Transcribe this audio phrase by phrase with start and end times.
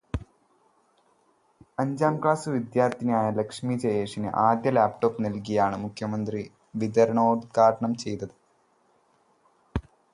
[1.79, 6.41] അഞ്ചാം ക്ലാസ് വിദ്യാര്ത്ഥിനിയായ ലക്ഷ്മി ജയേഷിന് ആദ്യ ലാപ്ടോപ്പ് നല്കിയാണ് മുഖ്യമന്ത്രി
[6.75, 8.27] വിതരണോദ്ഘാടനം നടത്തിയത്.